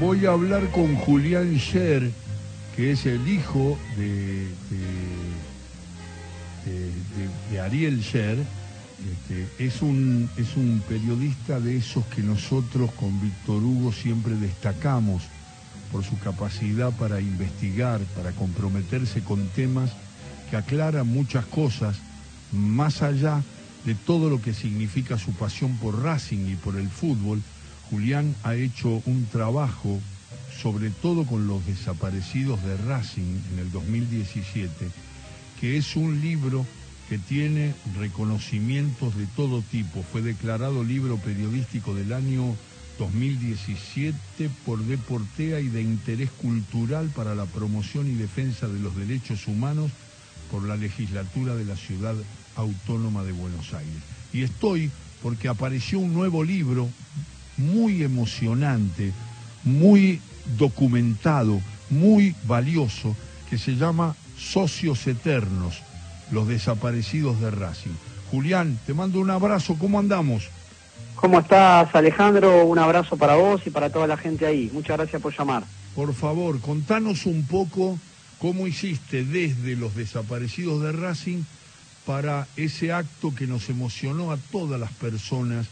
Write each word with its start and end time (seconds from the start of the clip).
voy 0.00 0.26
a 0.26 0.32
hablar 0.32 0.70
con 0.70 0.94
Julián 0.96 1.58
Scher, 1.58 2.10
que 2.74 2.92
es 2.92 3.06
el 3.06 3.26
hijo 3.28 3.78
de, 3.96 4.48
de, 7.50 7.60
Ariel 7.60 8.02
Scher. 8.02 8.38
Este, 8.38 9.64
es, 9.64 9.82
un, 9.82 10.28
es 10.36 10.56
un 10.56 10.82
periodista 10.88 11.60
de 11.60 11.76
esos 11.76 12.04
que 12.06 12.22
nosotros 12.22 12.90
con 12.92 13.20
Víctor 13.20 13.62
Hugo 13.62 13.92
siempre 13.92 14.34
destacamos 14.34 15.22
por 15.92 16.02
su 16.02 16.18
capacidad 16.18 16.90
para 16.92 17.20
investigar, 17.20 18.00
para 18.16 18.32
comprometerse 18.32 19.22
con 19.22 19.46
temas 19.48 19.90
que 20.50 20.56
aclaran 20.56 21.06
muchas 21.06 21.44
cosas, 21.46 21.98
más 22.52 23.02
allá 23.02 23.42
de 23.84 23.94
todo 23.94 24.28
lo 24.28 24.42
que 24.42 24.52
significa 24.52 25.18
su 25.18 25.32
pasión 25.32 25.76
por 25.76 26.02
Racing 26.02 26.48
y 26.48 26.54
por 26.56 26.76
el 26.76 26.88
fútbol, 26.88 27.42
Julián 27.90 28.34
ha 28.42 28.54
hecho 28.54 29.02
un 29.06 29.26
trabajo, 29.26 30.00
sobre 30.60 30.90
todo 30.90 31.24
con 31.24 31.46
los 31.46 31.64
desaparecidos 31.66 32.62
de 32.64 32.76
Racing 32.76 33.40
en 33.52 33.58
el 33.58 33.70
2017, 33.70 34.88
que 35.60 35.76
es 35.76 35.96
un 35.96 36.20
libro 36.20 36.66
que 37.08 37.18
tiene 37.18 37.74
reconocimientos 37.98 39.16
de 39.16 39.26
todo 39.26 39.62
tipo. 39.62 40.02
Fue 40.02 40.22
declarado 40.22 40.82
libro 40.82 41.16
periodístico 41.18 41.94
del 41.94 42.12
año 42.12 42.56
2017 42.98 44.50
por 44.64 44.82
Deportea 44.82 45.60
y 45.60 45.68
de 45.68 45.82
interés 45.82 46.30
cultural 46.30 47.10
para 47.14 47.34
la 47.34 47.44
promoción 47.44 48.10
y 48.10 48.14
defensa 48.14 48.66
de 48.66 48.80
los 48.80 48.96
derechos 48.96 49.46
humanos 49.46 49.92
por 50.50 50.64
la 50.64 50.76
legislatura 50.76 51.54
de 51.54 51.64
la 51.64 51.76
Ciudad 51.76 52.14
Autónoma 52.56 53.22
de 53.22 53.32
Buenos 53.32 53.72
Aires. 53.74 54.02
Y 54.32 54.42
estoy 54.42 54.90
porque 55.22 55.48
apareció 55.48 55.98
un 55.98 56.12
nuevo 56.12 56.42
libro 56.42 56.88
muy 57.56 58.02
emocionante, 58.02 59.12
muy 59.64 60.20
documentado, 60.58 61.60
muy 61.90 62.34
valioso, 62.46 63.16
que 63.50 63.58
se 63.58 63.76
llama 63.76 64.16
Socios 64.38 65.06
Eternos, 65.06 65.82
los 66.30 66.48
desaparecidos 66.48 67.40
de 67.40 67.50
Racing. 67.50 67.94
Julián, 68.30 68.78
te 68.86 68.94
mando 68.94 69.20
un 69.20 69.30
abrazo, 69.30 69.76
¿cómo 69.78 69.98
andamos? 69.98 70.48
¿Cómo 71.14 71.40
estás, 71.40 71.94
Alejandro? 71.94 72.64
Un 72.66 72.78
abrazo 72.78 73.16
para 73.16 73.36
vos 73.36 73.62
y 73.66 73.70
para 73.70 73.90
toda 73.90 74.06
la 74.06 74.16
gente 74.16 74.46
ahí. 74.46 74.70
Muchas 74.72 74.98
gracias 74.98 75.22
por 75.22 75.36
llamar. 75.36 75.64
Por 75.94 76.12
favor, 76.12 76.60
contanos 76.60 77.24
un 77.24 77.46
poco 77.46 77.98
cómo 78.38 78.66
hiciste 78.66 79.24
desde 79.24 79.76
los 79.76 79.94
desaparecidos 79.94 80.82
de 80.82 80.92
Racing 80.92 81.42
para 82.04 82.46
ese 82.56 82.92
acto 82.92 83.34
que 83.34 83.46
nos 83.46 83.70
emocionó 83.70 84.30
a 84.30 84.36
todas 84.36 84.78
las 84.78 84.92
personas 84.92 85.66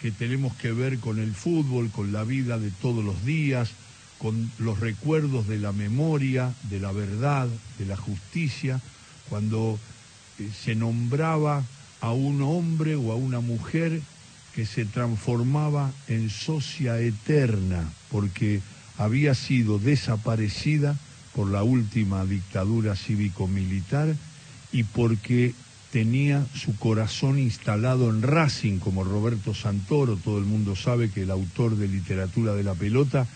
que 0.00 0.10
tenemos 0.10 0.54
que 0.56 0.72
ver 0.72 0.98
con 0.98 1.18
el 1.18 1.34
fútbol, 1.34 1.90
con 1.90 2.12
la 2.12 2.24
vida 2.24 2.58
de 2.58 2.70
todos 2.70 3.04
los 3.04 3.24
días, 3.24 3.70
con 4.18 4.50
los 4.58 4.80
recuerdos 4.80 5.46
de 5.46 5.58
la 5.58 5.72
memoria, 5.72 6.54
de 6.70 6.80
la 6.80 6.92
verdad, 6.92 7.48
de 7.78 7.86
la 7.86 7.96
justicia, 7.96 8.80
cuando 9.28 9.78
eh, 10.38 10.48
se 10.64 10.74
nombraba 10.74 11.64
a 12.00 12.12
un 12.12 12.42
hombre 12.42 12.96
o 12.96 13.12
a 13.12 13.16
una 13.16 13.40
mujer 13.40 14.00
que 14.54 14.66
se 14.66 14.84
transformaba 14.84 15.92
en 16.08 16.30
socia 16.30 16.98
eterna, 16.98 17.88
porque 18.10 18.60
había 18.98 19.34
sido 19.34 19.78
desaparecida 19.78 20.96
por 21.34 21.48
la 21.48 21.62
última 21.62 22.24
dictadura 22.24 22.96
cívico-militar 22.96 24.14
y 24.72 24.82
porque 24.82 25.54
tenía 25.92 26.44
su 26.54 26.76
corazón 26.76 27.38
instalado 27.38 28.10
en 28.10 28.22
Racing, 28.22 28.78
como 28.78 29.04
Roberto 29.04 29.54
Santoro, 29.54 30.16
todo 30.16 30.38
el 30.38 30.44
mundo 30.44 30.76
sabe 30.76 31.10
que 31.10 31.22
el 31.22 31.30
autor 31.30 31.76
de 31.76 31.88
literatura 31.88 32.54
de 32.54 32.62
la 32.62 32.74
pelota 32.74 33.26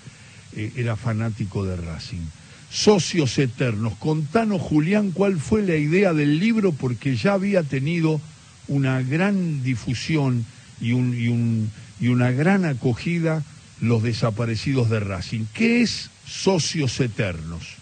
eh, 0.55 0.73
era 0.77 0.97
fanático 0.97 1.65
de 1.65 1.77
Racing. 1.77 2.23
Socios 2.71 3.39
Eternos, 3.39 3.95
contanos 3.97 4.61
Julián 4.61 5.11
cuál 5.13 5.39
fue 5.39 5.63
la 5.63 5.77
idea 5.77 6.13
del 6.13 6.39
libro 6.39 6.73
porque 6.73 7.17
ya 7.17 7.35
había 7.35 7.63
tenido 7.63 8.21
una 8.67 9.03
gran 9.03 9.63
difusión 9.63 10.45
y, 10.81 10.93
un, 10.93 11.71
y 12.01 12.09
una 12.09 12.31
gran 12.31 12.65
acogida 12.65 13.43
los 13.81 14.03
desaparecidos 14.03 14.91
de 14.91 15.01
Racing. 15.01 15.45
¿Qué 15.53 15.83
es 15.83 16.11
Socios 16.27 16.99
Eternos? 17.01 17.77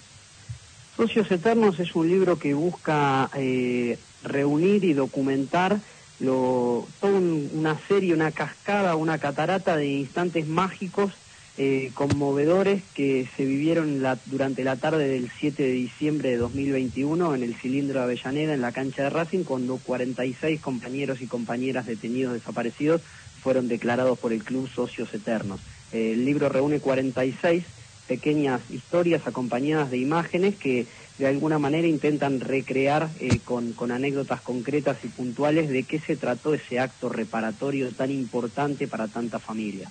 Socios 0.97 1.31
Eternos 1.31 1.78
es 1.81 1.94
un 1.94 2.09
libro 2.09 2.38
que 2.38 2.53
busca 2.55 3.31
eh, 3.34 3.99
reunir 4.25 4.84
y 4.84 4.93
documentar 4.93 5.81
lo, 6.21 6.87
toda 7.00 7.19
una 7.19 7.78
serie, 7.88 8.15
una 8.15 8.31
cascada, 8.31 8.97
una 8.97 9.19
catarata 9.19 9.77
de 9.77 9.87
instantes 9.87 10.47
mágicos 10.47 11.12
eh, 11.59 11.91
conmovedores 11.93 12.82
que 12.94 13.28
se 13.37 13.44
vivieron 13.44 14.00
la, 14.03 14.16
durante 14.27 14.65
la 14.65 14.77
tarde 14.77 15.06
del 15.09 15.31
7 15.38 15.62
de 15.62 15.72
diciembre 15.72 16.31
de 16.31 16.38
2021 16.38 17.34
en 17.34 17.43
el 17.43 17.55
cilindro 17.55 17.99
de 17.99 18.05
Avellaneda, 18.05 18.55
en 18.55 18.62
la 18.62 18.72
cancha 18.72 19.03
de 19.03 19.11
Racing, 19.11 19.44
cuando 19.44 19.77
46 19.77 20.61
compañeros 20.61 21.21
y 21.21 21.27
compañeras 21.27 21.87
detenidos 21.87 22.32
desaparecidos 22.32 23.03
fueron 23.43 23.69
declarados 23.69 24.19
por 24.19 24.32
el 24.32 24.44
Club 24.44 24.69
Socios 24.69 25.12
Eternos. 25.12 25.61
el 25.93 26.25
libro 26.25 26.49
reúne 26.49 26.81
46 26.81 27.65
pequeñas 28.08 28.60
historias 28.70 29.26
acompañadas 29.26 29.90
de 29.90 29.98
imágenes 29.98 30.56
que 30.56 30.86
de 31.18 31.26
alguna 31.26 31.58
manera 31.58 31.86
intentan 31.86 32.40
recrear 32.40 33.08
eh, 33.20 33.38
con, 33.44 33.72
con, 33.72 33.92
anécdotas 33.92 34.40
concretas 34.40 34.98
y 35.04 35.08
puntuales 35.08 35.68
de 35.68 35.84
qué 35.84 36.00
se 36.00 36.16
trató 36.16 36.54
ese 36.54 36.80
acto 36.80 37.08
reparatorio 37.08 37.90
tan 37.92 38.10
importante 38.10 38.88
para 38.88 39.08
tanta 39.08 39.38
familia. 39.38 39.90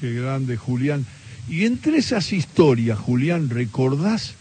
Qué 0.00 0.12
grande, 0.14 0.56
Julián. 0.56 1.06
Y 1.48 1.66
entre 1.66 1.98
esas 1.98 2.32
historias, 2.32 2.98
Julián, 2.98 3.50
¿recordás 3.50 4.34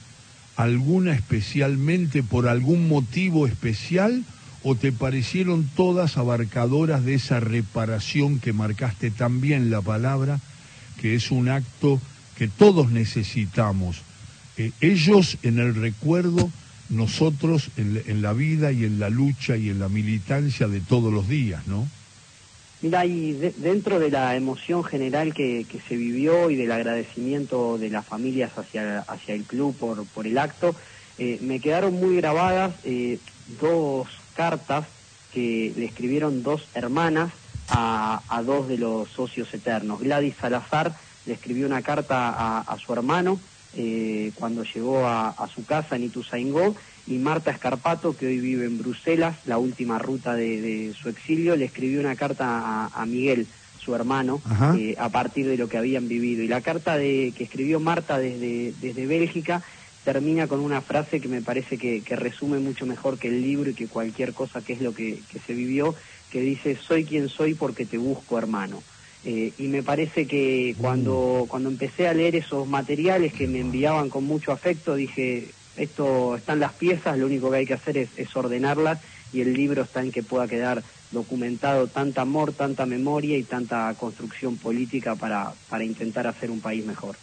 alguna 0.55 1.13
especialmente 1.13 2.23
por 2.23 2.47
algún 2.47 2.87
motivo 2.87 3.47
especial 3.47 4.23
o 4.63 4.75
te 4.75 4.91
parecieron 4.91 5.69
todas 5.75 6.17
abarcadoras 6.17 7.05
de 7.05 7.13
esa 7.13 7.39
reparación 7.39 8.39
que 8.39 8.51
marcaste 8.51 9.09
también 9.09 9.69
la 9.71 9.81
palabra, 9.81 10.39
que 10.99 11.15
es 11.15 11.31
un 11.31 11.47
acto 11.47 12.01
que 12.39 12.47
todos 12.47 12.89
necesitamos? 12.89 13.97
Eh, 14.57 14.71
ellos 14.79 15.37
en 15.43 15.59
el 15.59 15.75
recuerdo, 15.75 16.49
nosotros 16.87 17.69
en, 17.75 18.21
la 18.21 18.31
vida 18.31 18.71
y 18.71 18.85
en 18.85 18.97
la 18.97 19.09
lucha 19.09 19.57
y 19.57 19.69
en 19.69 19.77
la 19.77 19.89
militancia 19.89 20.69
de 20.69 20.79
todos 20.79 21.13
los 21.13 21.27
días, 21.27 21.67
¿no? 21.67 21.85
Mira, 22.81 23.05
y 23.05 23.33
dentro 23.33 23.99
de 23.99 24.09
la 24.09 24.37
emoción 24.37 24.85
general 24.85 25.33
que, 25.33 25.65
se 25.89 25.97
vivió 25.97 26.49
y 26.49 26.55
del 26.55 26.71
agradecimiento 26.71 27.77
de 27.77 27.89
las 27.89 28.05
familias 28.05 28.57
hacia, 28.57 28.99
hacia 28.99 29.35
el 29.35 29.43
club 29.43 29.75
por, 29.75 30.05
por 30.05 30.25
el 30.25 30.37
acto, 30.37 30.73
eh, 31.17 31.39
me 31.41 31.59
quedaron 31.59 31.93
muy 31.93 32.15
grabadas 32.15 32.73
eh, 32.85 33.19
dos 33.59 34.07
cartas 34.33 34.85
que 35.33 35.73
le 35.75 35.85
escribieron 35.85 36.41
dos 36.41 36.65
hermanas 36.73 37.33
a, 37.67 38.21
a, 38.29 38.41
dos 38.43 38.69
de 38.69 38.77
los 38.77 39.09
socios 39.09 39.53
eternos. 39.53 39.99
Gladys 39.99 40.35
Salazar 40.39 40.95
le 41.29 41.35
escribió 41.35 41.65
una 41.65 41.81
carta 41.81 42.59
a 42.59 42.77
su 42.77 42.91
hermano 42.91 43.39
eh, 43.75 44.31
cuando 44.35 44.63
llegó 44.63 45.05
a, 45.07 45.47
su 45.53 45.63
casa 45.63 45.95
en 45.95 46.03
Ituzaingó 46.05 46.75
y 47.05 47.17
Marta 47.17 47.51
Escarpato, 47.51 48.17
que 48.17 48.25
hoy 48.25 48.39
vive 48.39 48.65
en 48.65 48.79
Bruselas, 48.79 49.37
la 49.45 49.59
última 49.59 49.99
ruta 49.99 50.33
de, 50.33 50.93
su 50.99 51.09
exilio, 51.09 51.55
le 51.55 51.65
escribió 51.65 51.99
una 51.99 52.15
carta 52.15 52.87
a, 52.87 53.05
Miguel, 53.05 53.47
su 53.79 53.93
hermano, 53.93 54.41
eh, 54.75 54.95
a 54.97 55.09
partir 55.09 55.47
de 55.47 55.57
lo 55.57 55.69
que 55.69 55.77
habían 55.77 56.07
vivido. 56.07 56.41
Y 56.43 56.47
la 56.47 56.61
carta 56.61 56.97
de, 56.97 57.31
que 57.37 57.43
escribió 57.43 57.79
Marta 57.79 58.17
desde, 58.17 58.73
desde 58.81 59.05
Bélgica 59.05 59.61
termina 60.03 60.47
con 60.47 60.61
una 60.61 60.81
frase 60.81 61.21
que 61.21 61.27
me 61.27 61.41
parece 61.41 61.77
que, 61.77 62.03
resume 62.15 62.57
mucho 62.57 62.87
mejor 62.87 63.19
que 63.19 63.27
el 63.27 63.41
libro 63.41 63.69
y 63.69 63.75
que 63.75 63.87
cualquier 63.87 64.33
cosa 64.33 64.61
que 64.61 64.73
es 64.73 64.81
lo 64.81 64.95
que 64.95 65.21
se 65.45 65.53
vivió, 65.53 65.93
que 66.31 66.41
dice, 66.41 66.75
soy 66.75 67.05
quien 67.05 67.29
soy 67.29 67.53
porque 67.53 67.85
te 67.85 67.99
busco, 67.99 68.37
hermano. 68.37 68.81
Eh, 69.25 69.51
y 69.57 69.63
me 69.67 69.83
parece 69.83 70.27
que 70.27 70.75
cuando, 70.79 71.45
cuando 71.49 71.69
empecé 71.69 72.07
a 72.07 72.13
leer 72.13 72.35
esos 72.35 72.67
materiales 72.67 73.33
que 73.33 73.47
me 73.47 73.59
enviaban 73.59 74.09
con 74.09 74.23
mucho 74.23 74.51
afecto, 74.51 74.95
dije, 74.95 75.49
esto 75.75 76.37
están 76.37 76.59
las 76.59 76.73
piezas, 76.73 77.17
lo 77.17 77.25
único 77.25 77.51
que 77.51 77.57
hay 77.57 77.65
que 77.65 77.73
hacer 77.73 77.97
es, 77.97 78.35
ordenarlas 78.35 78.99
y 79.33 79.41
el 79.41 79.53
libro 79.53 79.83
está 79.83 80.01
en 80.01 80.11
que 80.11 80.23
pueda 80.23 80.47
quedar 80.47 80.83
documentado 81.11 81.87
tanta 81.87 82.21
amor, 82.21 82.53
tanta 82.53 82.85
memoria 82.85 83.37
y 83.37 83.43
tanta 83.43 83.93
construcción 83.99 84.57
política 84.57 85.15
para, 85.15 85.53
para 85.69 85.83
intentar 85.83 86.25
hacer 86.27 86.49
un 86.49 86.61
país 86.61 86.85
mejor. 86.85 87.15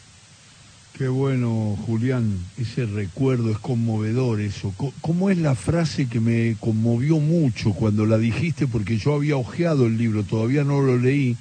Qué 0.96 1.08
bueno, 1.08 1.76
Julián, 1.84 2.38
ese 2.56 2.86
recuerdo 2.86 3.50
es 3.50 3.58
conmovedor 3.58 4.40
eso. 4.40 4.72
¿Cómo 5.02 5.28
es 5.28 5.36
la 5.36 5.54
frase 5.54 6.08
que 6.08 6.20
me 6.20 6.56
conmovió 6.58 7.18
mucho 7.18 7.72
cuando 7.74 8.06
la 8.06 8.16
dijiste? 8.16 8.66
Porque 8.66 8.96
yo 8.96 9.14
había 9.14 9.36
hojeado 9.36 9.86
el 9.86 9.98
libro, 9.98 10.22
todavía 10.22 10.64
no 10.64 10.80
lo 10.80 10.96
leí 10.96 11.36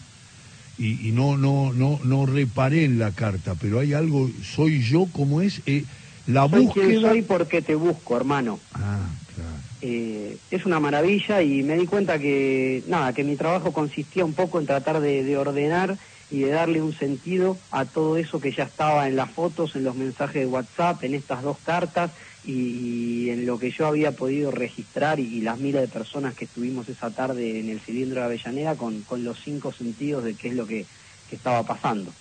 y, 0.77 1.11
no, 1.13 1.37
no, 1.37 1.71
no, 1.73 1.99
no 2.03 2.25
reparé 2.25 2.83
en 2.83 2.99
la 2.99 3.11
carta, 3.11 3.55
pero 3.59 3.79
hay 3.79 3.93
algo, 3.93 4.29
soy 4.43 4.81
yo 4.81 5.07
como 5.11 5.41
es, 5.41 5.61
eh, 5.65 5.85
la 6.27 6.49
soy 6.49 6.65
búsqueda... 6.65 7.09
soy 7.09 7.21
porque 7.21 7.61
te 7.61 7.75
busco, 7.75 8.17
hermano. 8.17 8.59
Ah, 8.73 9.07
claro. 9.33 9.51
Eh, 9.81 10.37
es 10.51 10.65
una 10.65 10.79
maravilla 10.79 11.41
y 11.41 11.63
me 11.63 11.77
di 11.77 11.85
cuenta 11.85 12.19
que, 12.19 12.83
nada, 12.87 13.13
que 13.13 13.23
mi 13.23 13.37
trabajo 13.37 13.71
consistía 13.71 14.25
un 14.25 14.33
poco 14.33 14.59
en 14.59 14.65
tratar 14.65 14.99
de, 14.99 15.37
ordenar 15.37 15.97
y 16.29 16.39
de 16.39 16.49
darle 16.49 16.81
un 16.81 16.97
sentido 16.97 17.57
a 17.71 17.85
todo 17.85 18.17
eso 18.17 18.41
que 18.41 18.51
ya 18.51 18.63
estaba 18.63 19.07
en 19.07 19.15
las 19.15 19.31
fotos, 19.31 19.75
en 19.75 19.83
los 19.83 19.95
mensajes 19.95 20.41
de 20.41 20.47
WhatsApp, 20.47 21.03
en 21.03 21.13
estas 21.13 21.41
dos 21.43 21.57
cartas 21.59 22.11
y, 22.45 23.29
en 23.29 23.45
lo 23.45 23.57
que 23.59 23.71
yo 23.71 23.87
había 23.87 24.11
podido 24.11 24.51
registrar 24.51 25.19
y, 25.19 25.41
las 25.41 25.59
miles 25.59 25.81
de 25.81 25.87
personas 25.87 26.35
que 26.35 26.45
estuvimos 26.45 26.87
esa 26.89 27.09
tarde 27.09 27.59
en 27.59 27.69
el 27.69 27.79
cilindro 27.79 28.19
de 28.19 28.25
Avellaneda 28.25 28.75
con, 28.75 29.03
los 29.17 29.39
cinco 29.43 29.73
sentidos 29.73 30.23
de 30.23 30.35
qué 30.35 30.49
es 30.49 30.55
lo 30.55 30.67
que, 30.67 30.85
estaba 31.31 31.63
pasando. 31.63 32.13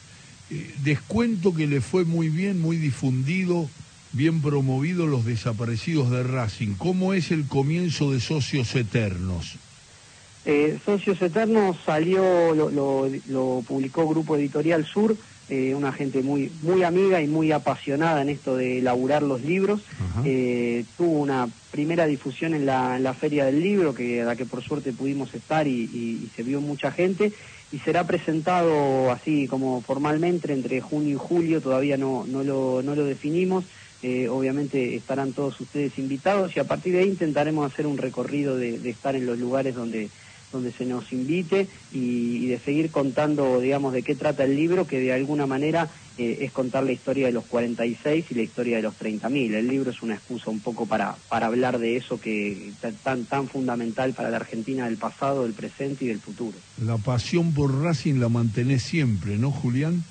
Eh, 0.51 0.75
descuento 0.83 1.55
que 1.55 1.69
le 1.69 1.81
fue 1.81 2.05
muy 2.05 2.31
bien, 2.31 2.61
muy 2.61 2.79
difundido, 2.79 3.69
bien 4.13 4.43
promovido 4.43 5.07
los 5.07 5.25
desaparecidos 5.25 6.11
de 6.11 6.25
Racing. 6.25 6.75
¿Cómo 6.77 7.15
es 7.15 7.31
el 7.31 7.47
comienzo 7.47 8.11
de 8.11 8.19
Socios 8.19 8.75
Eternos? 8.75 9.57
Eh, 10.47 10.79
Socios 10.85 11.21
Eternos 11.23 11.77
salió, 11.87 12.55
lo, 12.55 13.63
publicó 13.67 14.07
Grupo 14.07 14.37
Editorial 14.37 14.85
Sur, 14.85 15.17
eh, 15.51 15.75
una 15.75 15.93
gente 15.93 16.23
muy, 16.23 16.51
muy 16.63 16.85
amiga 16.85 17.21
y 17.21 17.27
muy 17.27 17.53
apasionada 17.53 18.23
en 18.23 18.31
esto 18.31 18.57
de 18.57 18.79
elaborar 18.79 19.23
los 19.23 19.43
libros. 19.43 19.83
Eh, 20.25 20.85
tuvo 20.97 21.21
una 21.21 21.49
primera 21.71 22.07
difusión 22.07 22.55
en 22.55 22.65
la, 22.65 23.15
Feria 23.19 23.45
del 23.45 23.63
Libro, 23.63 23.95
que, 23.95 24.23
a 24.23 24.25
la 24.25 24.37
que 24.37 24.47
por 24.47 24.63
suerte 24.63 24.93
pudimos 24.93 25.35
estar 25.35 25.67
y, 25.67 26.31
se 26.35 26.43
vio 26.43 26.61
mucha 26.63 26.91
gente, 26.91 27.33
y 27.73 27.79
será 27.79 28.07
presentado 28.07 29.11
así 29.11 29.47
como 29.47 29.83
formalmente 29.83 30.53
entre 30.53 30.81
junio 30.81 31.17
y 31.17 31.19
julio, 31.19 31.61
todavía 31.61 31.99
no, 31.99 32.25
no, 32.27 32.43
lo, 32.43 32.83
no 32.83 32.95
lo 32.95 33.05
definimos. 33.05 33.65
obviamente 34.31 34.97
estarán 34.97 35.33
todos 35.33 35.61
ustedes 35.61 35.99
invitados 35.99 36.57
y 36.57 36.61
a 36.61 36.65
partir 36.65 36.95
de 36.95 37.01
ahí 37.01 37.09
intentaremos 37.09 37.71
hacer 37.71 37.87
un 37.87 37.99
recorrido 37.99 38.57
de 38.57 38.89
estar 38.89 39.15
en 39.15 39.27
los 39.27 39.39
lugares 39.39 39.75
donde 39.75 40.09
donde 40.55 40.73
se 40.73 40.87
nos 40.87 41.13
invite 41.13 41.69
y, 41.93 42.47
de 42.47 42.59
seguir 42.59 42.91
contando, 42.91 43.61
digamos, 43.61 43.93
de 43.93 44.03
qué 44.03 44.15
trata 44.15 44.45
el 44.45 44.57
libro, 44.57 44.87
que 44.87 45.01
de 45.01 45.13
alguna 45.13 45.47
manera 45.47 45.91
eh, 46.17 46.39
es 46.41 46.53
contar 46.53 46.85
la 46.85 46.93
historia 46.93 47.27
de 47.27 47.33
los 47.33 47.45
46 47.45 48.27
y 48.31 48.35
la 48.35 48.43
historia 48.43 48.77
de 48.77 48.83
los 48.83 48.95
30.000. 48.99 49.55
El 49.55 49.69
libro 49.69 49.91
es 49.91 50.03
una 50.03 50.15
excusa 50.15 50.51
un 50.51 50.61
poco 50.61 50.87
para, 50.87 51.17
para 51.29 51.47
hablar 51.47 51.79
de 51.79 51.97
eso 51.97 52.21
que 52.21 52.73
tan, 53.03 53.25
tan 53.25 53.49
fundamental 53.49 54.15
para 54.15 54.31
la 54.31 54.37
Argentina 54.37 54.87
del 54.87 54.97
pasado, 54.97 55.43
del 55.43 55.53
presente 55.53 56.05
y 56.05 56.09
del 56.09 56.21
futuro. 56.21 56.57
La 56.83 56.97
pasión 56.97 57.53
por 57.53 57.83
Racing 57.83 58.21
la 58.21 58.29
mantenés 58.29 58.83
siempre, 58.83 59.37
¿no, 59.37 59.51
Julián? 59.51 60.05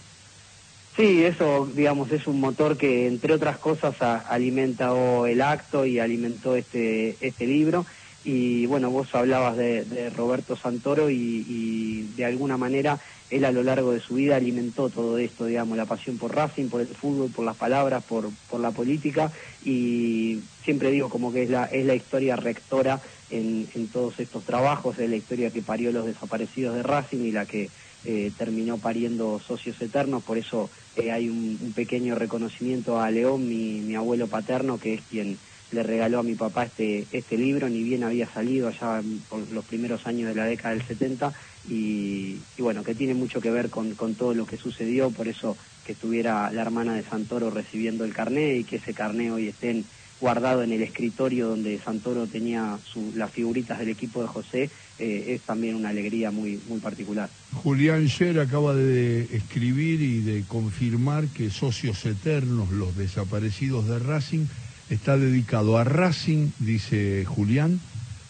Sí, 0.95 1.23
eso, 1.23 1.67
digamos, 1.73 2.11
es 2.11 2.27
un 2.27 2.39
motor 2.39 2.77
que, 2.77 3.07
entre 3.07 3.33
otras 3.33 3.57
cosas, 3.57 3.95
alimentó 4.29 5.25
el 5.25 5.41
acto 5.41 5.87
y 5.87 5.97
alimentó 5.97 6.55
este, 6.55 7.17
este 7.19 7.47
libro 7.47 7.85
y 8.23 8.65
bueno, 8.67 8.89
vos 8.89 9.13
hablabas 9.13 9.57
de, 9.57 10.09
Roberto 10.15 10.55
Santoro 10.55 11.09
y, 11.09 12.09
de 12.15 12.25
alguna 12.25 12.57
manera 12.57 12.99
él 13.29 13.45
a 13.45 13.51
lo 13.51 13.63
largo 13.63 13.91
de 13.91 13.99
su 13.99 14.15
vida 14.15 14.35
alimentó 14.35 14.89
todo 14.89 15.17
esto, 15.17 15.45
digamos, 15.45 15.75
la 15.75 15.85
pasión 15.85 16.19
por 16.19 16.35
Racing, 16.35 16.67
por 16.67 16.81
el 16.81 16.87
fútbol, 16.87 17.31
por 17.31 17.43
las 17.43 17.55
palabras, 17.55 18.03
por, 18.03 18.29
por 18.49 18.59
la 18.59 18.69
política 18.71 19.31
y 19.65 20.39
siempre 20.63 20.91
digo 20.91 21.09
como 21.09 21.33
que 21.33 21.43
es 21.43 21.49
la, 21.49 21.65
es 21.65 21.85
la 21.85 21.95
historia 21.95 22.35
rectora 22.35 23.01
en, 23.31 23.67
en 23.73 23.87
todos 23.87 24.19
estos 24.19 24.43
trabajos, 24.43 24.99
es 24.99 25.09
la 25.09 25.15
historia 25.15 25.49
que 25.49 25.63
parió 25.63 25.91
los 25.91 26.05
desaparecidos 26.05 26.75
de 26.75 26.83
Racing 26.83 27.25
y 27.25 27.31
la 27.31 27.45
que 27.45 27.69
eh, 28.05 28.31
terminó 28.37 28.77
pariendo 28.77 29.39
socios 29.39 29.81
eternos, 29.81 30.23
por 30.23 30.37
eso 30.37 30.69
eh, 30.97 31.11
hay 31.11 31.29
un, 31.29 31.57
un, 31.61 31.73
pequeño 31.73 32.15
reconocimiento 32.15 32.99
a 32.99 33.09
León, 33.09 33.47
mi, 33.47 33.79
mi 33.79 33.95
abuelo 33.95 34.27
paterno, 34.27 34.77
que 34.77 34.95
es 34.95 35.01
quien 35.09 35.37
le 35.73 35.83
regaló 35.83 36.19
a 36.19 36.23
mi 36.23 36.35
papá 36.35 36.65
este, 36.65 37.05
este 37.11 37.37
libro, 37.37 37.67
ni 37.69 37.83
bien 37.83 38.03
había 38.03 38.27
salido 38.27 38.67
allá 38.67 39.01
por 39.29 39.49
los 39.51 39.65
primeros 39.65 40.05
años 40.07 40.29
de 40.29 40.35
la 40.35 40.45
década 40.45 40.75
del 40.75 40.83
70 40.83 41.33
y, 41.69 42.37
bueno, 42.57 42.83
que 42.83 42.95
tiene 42.95 43.13
mucho 43.13 43.41
que 43.41 43.51
ver 43.51 43.69
con, 43.69 43.95
todo 44.15 44.33
lo 44.33 44.45
que 44.45 44.57
sucedió, 44.57 45.09
por 45.11 45.27
eso 45.27 45.57
que 45.85 45.93
estuviera 45.93 46.51
la 46.51 46.61
hermana 46.61 46.95
de 46.95 47.03
Santoro 47.03 47.49
recibiendo 47.49 48.05
el 48.05 48.13
carné 48.13 48.57
y 48.57 48.63
que 48.63 48.77
ese 48.77 48.93
carné 48.93 49.31
hoy 49.31 49.47
esté 49.47 49.83
guardado 50.21 50.63
en 50.63 50.71
el 50.71 50.81
escritorio 50.81 51.49
donde 51.49 51.79
Santoro 51.79 52.27
tenía 52.27 52.77
las 53.15 53.31
figuritas 53.31 53.79
del 53.79 53.89
equipo 53.89 54.21
de 54.21 54.27
José, 54.27 54.69
eh, 54.99 55.25
es 55.29 55.41
también 55.41 55.75
una 55.75 55.89
alegría 55.89 56.31
muy, 56.31 56.61
muy 56.69 56.79
particular. 56.79 57.29
Julián 57.51 58.07
Scher 58.07 58.39
acaba 58.39 58.73
de 58.73 59.23
escribir 59.35 60.01
y 60.01 60.21
de 60.21 60.43
confirmar 60.43 61.27
que 61.27 61.49
Socios 61.49 62.05
Eternos, 62.05 62.71
los 62.71 62.95
desaparecidos 62.95 63.87
de 63.87 63.99
Racing, 63.99 64.45
está 64.89 65.17
dedicado 65.17 65.77
a 65.77 65.83
Racing, 65.83 66.49
dice 66.59 67.25
Julián, 67.25 67.79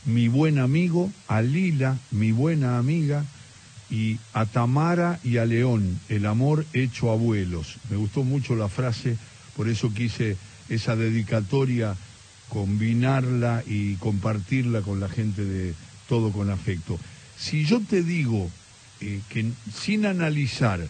mi 0.06 0.28
buen 0.28 0.60
amigo, 0.60 1.12
a 1.28 1.42
Lila, 1.42 1.98
mi 2.12 2.32
buena 2.32 2.78
amiga, 2.78 3.26
y 3.90 4.20
a 4.34 4.46
Tamara 4.46 5.20
y 5.24 5.38
a 5.38 5.46
León, 5.46 6.00
el 6.10 6.26
amor 6.26 6.66
hecho 6.74 7.12
abuelos. 7.12 7.76
Me 7.90 7.98
gustó 7.98 8.24
mucho 8.24 8.56
la 8.56 8.70
frase, 8.70 9.18
por 9.56 9.70
eso 9.70 9.94
quise 9.94 10.38
esa 10.70 10.96
dedicatoria, 10.96 11.96
combinarla 12.50 13.64
y 13.68 13.96
compartirla 13.96 14.82
con 14.82 15.00
la 15.00 15.10
gente 15.10 15.46
de 15.46 15.74
todo 16.08 16.32
con 16.32 16.50
afecto. 16.50 17.00
Si 17.38 17.66
yo 17.66 17.82
te 17.82 18.04
digo 18.04 18.50
eh, 19.02 19.22
que 19.30 19.52
sin 19.74 20.06
analizar 20.06 20.88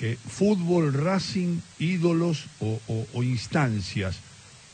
eh, 0.00 0.18
fútbol, 0.26 0.92
racing, 0.92 1.60
ídolos 1.78 2.46
o 2.60 3.22
instancias, 3.22 4.16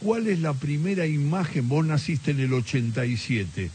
¿Cuál 0.00 0.28
es 0.28 0.40
la 0.40 0.54
primera 0.54 1.06
imagen? 1.06 1.68
Vos 1.68 1.84
naciste 1.84 2.30
en 2.30 2.40
el 2.40 2.54
87 2.54 3.70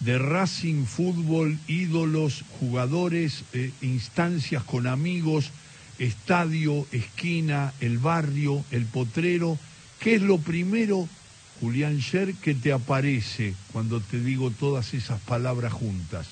de 0.00 0.18
Racing, 0.18 0.84
fútbol, 0.84 1.58
ídolos, 1.66 2.44
jugadores, 2.60 3.44
eh, 3.54 3.70
instancias 3.80 4.64
con 4.64 4.86
amigos, 4.86 5.50
estadio, 5.98 6.86
esquina, 6.92 7.72
el 7.80 7.98
barrio, 7.98 8.64
el 8.70 8.84
potrero. 8.84 9.58
¿Qué 10.00 10.16
es 10.16 10.22
lo 10.22 10.38
primero, 10.38 11.08
Julián 11.60 11.98
Sher, 11.98 12.34
que 12.34 12.54
te 12.54 12.72
aparece 12.72 13.54
cuando 13.72 14.00
te 14.00 14.18
digo 14.20 14.50
todas 14.50 14.92
esas 14.92 15.20
palabras 15.20 15.72
juntas? 15.72 16.26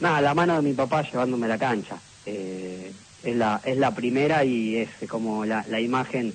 Nada, 0.00 0.20
la 0.20 0.34
mano 0.34 0.56
de 0.56 0.62
mi 0.62 0.74
papá 0.74 1.08
llevándome 1.08 1.46
a 1.46 1.50
la 1.50 1.58
cancha. 1.58 1.96
Eh, 2.26 2.92
es, 3.22 3.36
la, 3.36 3.60
es 3.64 3.78
la 3.78 3.94
primera 3.94 4.44
y 4.44 4.76
es 4.76 4.90
como 5.08 5.44
la, 5.46 5.64
la 5.68 5.80
imagen 5.80 6.34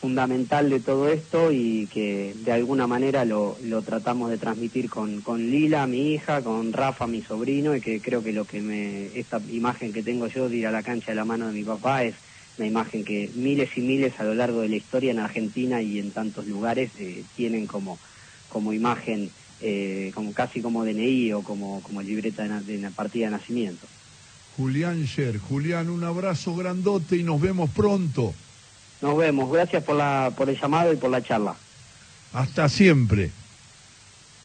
fundamental 0.00 0.70
de 0.70 0.80
todo 0.80 1.08
esto 1.08 1.52
y 1.52 1.86
que 1.88 2.34
de 2.34 2.52
alguna 2.52 2.86
manera 2.86 3.24
lo, 3.26 3.58
lo 3.62 3.82
tratamos 3.82 4.30
de 4.30 4.38
transmitir 4.38 4.88
con, 4.88 5.20
con, 5.20 5.50
Lila, 5.50 5.86
mi 5.86 6.14
hija, 6.14 6.42
con 6.42 6.72
Rafa, 6.72 7.06
mi 7.06 7.22
sobrino, 7.22 7.76
y 7.76 7.80
que 7.80 8.00
creo 8.00 8.22
que 8.22 8.32
lo 8.32 8.46
que 8.46 8.62
me, 8.62 9.18
esta 9.18 9.40
imagen 9.50 9.92
que 9.92 10.02
tengo 10.02 10.26
yo 10.26 10.48
de 10.48 10.56
ir 10.56 10.66
a 10.66 10.72
la 10.72 10.82
cancha 10.82 11.12
de 11.12 11.16
la 11.16 11.26
mano 11.26 11.48
de 11.48 11.52
mi 11.52 11.64
papá 11.64 12.04
es 12.04 12.14
una 12.56 12.66
imagen 12.66 13.04
que 13.04 13.30
miles 13.34 13.70
y 13.76 13.82
miles 13.82 14.18
a 14.18 14.24
lo 14.24 14.34
largo 14.34 14.62
de 14.62 14.70
la 14.70 14.76
historia 14.76 15.10
en 15.10 15.18
Argentina 15.18 15.82
y 15.82 15.98
en 15.98 16.12
tantos 16.12 16.46
lugares 16.46 16.90
eh, 16.98 17.22
tienen 17.36 17.66
como, 17.66 17.98
imagen, 18.72 19.30
eh, 19.60 20.12
como 20.14 20.32
casi 20.32 20.62
como 20.62 20.84
DNI 20.84 21.34
o 21.34 21.42
como, 21.42 21.82
como 21.82 22.00
libreta 22.00 22.48
de, 22.48 22.78
de 22.78 22.90
partida 22.90 23.26
de 23.26 23.32
nacimiento. 23.32 23.86
Julián 24.56 25.04
Sher, 25.04 25.38
Julián, 25.38 25.90
un 25.90 26.04
abrazo 26.04 26.56
grandote 26.56 27.16
y 27.16 27.22
nos 27.22 27.40
vemos 27.40 27.70
pronto. 27.70 28.34
Nos 29.00 29.16
vemos. 29.16 29.50
Gracias 29.50 29.82
por, 29.82 29.96
la, 29.96 30.32
por 30.36 30.48
el 30.48 30.60
llamado 30.60 30.92
y 30.92 30.96
por 30.96 31.10
la 31.10 31.22
charla. 31.22 31.54
Hasta 32.32 32.68
siempre. 32.68 33.30